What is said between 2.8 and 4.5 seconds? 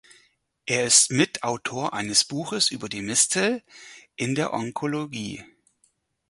die Mistel in